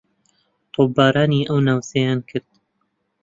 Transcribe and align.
تۆپبارانی 0.73 1.41
ئەو 1.49 1.59
ناوچەیان 1.67 2.19
کرد 2.29 2.47